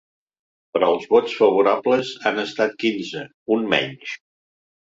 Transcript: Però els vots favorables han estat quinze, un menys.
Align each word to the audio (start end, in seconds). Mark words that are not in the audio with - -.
Però 0.77 0.87
els 0.93 1.05
vots 1.11 1.35
favorables 1.41 2.15
han 2.31 2.41
estat 2.45 2.75
quinze, 2.85 3.25
un 3.59 3.73
menys. 3.75 4.19